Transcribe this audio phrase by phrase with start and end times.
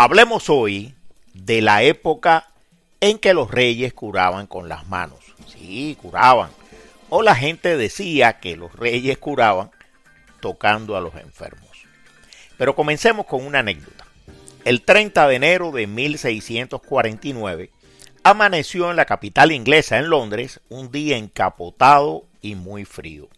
[0.00, 0.94] Hablemos hoy
[1.34, 2.46] de la época
[3.00, 5.18] en que los reyes curaban con las manos.
[5.48, 6.52] Sí, curaban.
[7.08, 9.72] O la gente decía que los reyes curaban
[10.40, 11.68] tocando a los enfermos.
[12.56, 14.06] Pero comencemos con una anécdota.
[14.64, 17.70] El 30 de enero de 1649
[18.22, 23.28] amaneció en la capital inglesa, en Londres, un día encapotado y muy frío.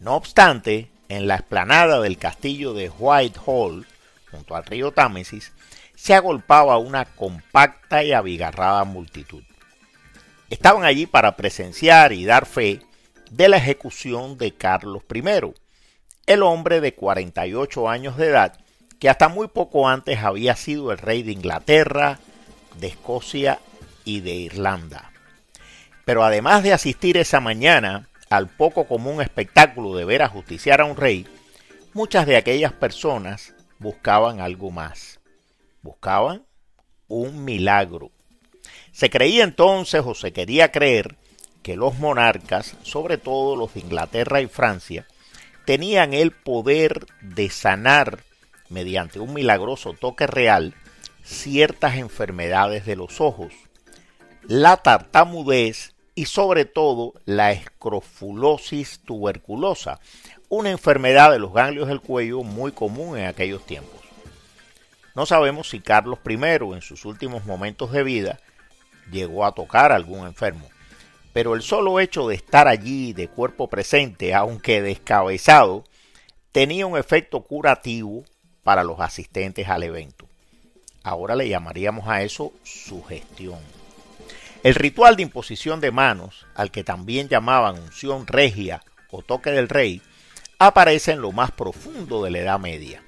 [0.00, 3.86] No obstante, en la explanada del castillo de Whitehall,
[4.30, 5.52] junto al río Támesis,
[5.94, 9.42] se agolpaba una compacta y abigarrada multitud.
[10.50, 12.80] Estaban allí para presenciar y dar fe
[13.30, 15.22] de la ejecución de Carlos I,
[16.26, 18.58] el hombre de 48 años de edad
[19.02, 22.20] que hasta muy poco antes había sido el rey de Inglaterra,
[22.78, 23.58] de Escocia
[24.04, 25.10] y de Irlanda.
[26.04, 30.96] Pero además de asistir esa mañana al poco común espectáculo de ver ajusticiar a un
[30.96, 31.26] rey,
[31.94, 35.18] muchas de aquellas personas buscaban algo más.
[35.82, 36.46] Buscaban
[37.08, 38.10] un milagro.
[38.92, 41.16] Se creía entonces o se quería creer
[41.62, 45.06] que los monarcas, sobre todo los de Inglaterra y Francia,
[45.64, 48.24] tenían el poder de sanar
[48.68, 50.74] mediante un milagroso toque real
[51.22, 53.52] ciertas enfermedades de los ojos,
[54.42, 60.00] la tartamudez y sobre todo la escrofulosis tuberculosa,
[60.48, 64.00] una enfermedad de los ganglios del cuello muy común en aquellos tiempos.
[65.14, 68.40] No sabemos si Carlos I en sus últimos momentos de vida
[69.10, 70.68] llegó a tocar a algún enfermo,
[71.32, 75.84] pero el solo hecho de estar allí de cuerpo presente, aunque descabezado,
[76.50, 78.24] tenía un efecto curativo
[78.62, 80.26] para los asistentes al evento.
[81.02, 83.58] Ahora le llamaríamos a eso sugestión.
[84.62, 89.68] El ritual de imposición de manos, al que también llamaban unción regia o toque del
[89.68, 90.00] rey,
[90.58, 93.02] aparece en lo más profundo de la Edad Media.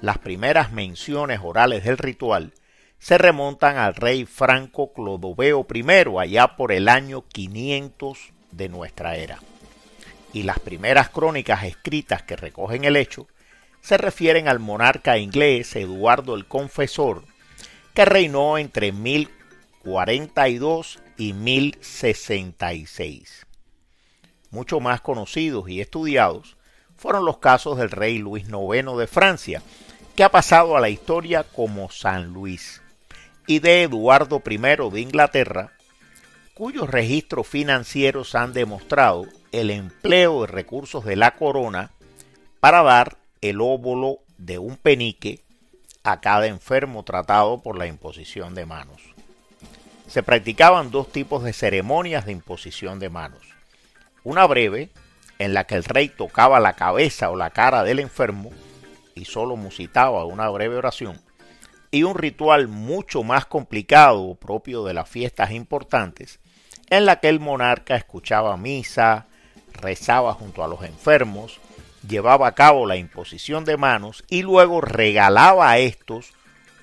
[0.00, 2.52] Las primeras menciones orales del ritual
[3.00, 5.84] se remontan al rey Franco Clodoveo I
[6.18, 9.40] allá por el año 500 de nuestra era.
[10.32, 13.26] Y las primeras crónicas escritas que recogen el hecho
[13.80, 17.24] se refieren al monarca inglés Eduardo el Confesor,
[17.94, 23.46] que reinó entre 1042 y 1066.
[24.50, 26.56] Mucho más conocidos y estudiados
[26.96, 29.62] fueron los casos del rey Luis IX de Francia,
[30.18, 32.82] que ha pasado a la historia como San Luis,
[33.46, 35.70] y de Eduardo I de Inglaterra,
[36.54, 41.92] cuyos registros financieros han demostrado el empleo de recursos de la corona
[42.58, 45.44] para dar el óvulo de un penique
[46.02, 49.00] a cada enfermo tratado por la imposición de manos.
[50.08, 53.42] Se practicaban dos tipos de ceremonias de imposición de manos.
[54.24, 54.90] Una breve,
[55.38, 58.50] en la que el rey tocaba la cabeza o la cara del enfermo
[59.18, 61.20] y solo musitaba una breve oración,
[61.90, 66.40] y un ritual mucho más complicado propio de las fiestas importantes,
[66.90, 69.26] en la que el monarca escuchaba misa,
[69.72, 71.60] rezaba junto a los enfermos,
[72.06, 76.32] llevaba a cabo la imposición de manos y luego regalaba a estos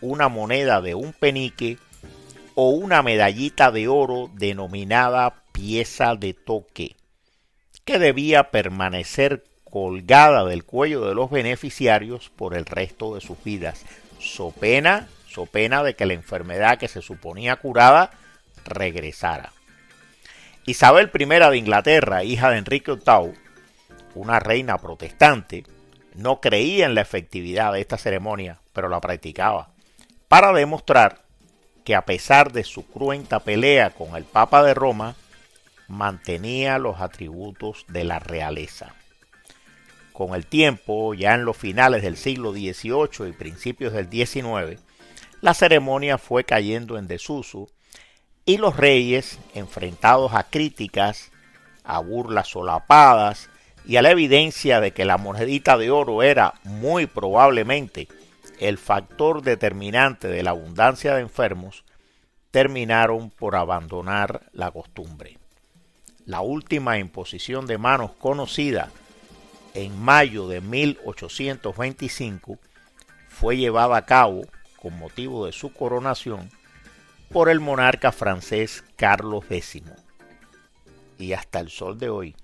[0.00, 1.78] una moneda de un penique
[2.54, 6.96] o una medallita de oro denominada pieza de toque,
[7.84, 13.86] que debía permanecer colgada del cuello de los beneficiarios por el resto de sus vidas,
[14.20, 18.10] so pena, so pena de que la enfermedad que se suponía curada
[18.66, 19.54] regresara.
[20.66, 23.32] Isabel I de Inglaterra, hija de Enrique VIII,
[24.14, 25.64] una reina protestante,
[26.14, 29.70] no creía en la efectividad de esta ceremonia, pero la practicaba,
[30.28, 31.22] para demostrar
[31.82, 35.16] que a pesar de su cruenta pelea con el Papa de Roma,
[35.88, 38.94] mantenía los atributos de la realeza.
[40.12, 44.80] Con el tiempo, ya en los finales del siglo XVIII y principios del XIX,
[45.40, 47.68] la ceremonia fue cayendo en desuso
[48.44, 51.30] y los reyes, enfrentados a críticas,
[51.84, 53.48] a burlas solapadas
[53.86, 58.08] y a la evidencia de que la monedita de oro era muy probablemente
[58.60, 61.84] el factor determinante de la abundancia de enfermos,
[62.50, 65.38] terminaron por abandonar la costumbre.
[66.26, 68.90] La última imposición de manos conocida
[69.74, 72.58] en mayo de 1825
[73.28, 74.42] fue llevada a cabo
[74.80, 76.50] con motivo de su coronación
[77.30, 79.82] por el monarca francés Carlos X.
[81.18, 82.36] Y hasta el sol de hoy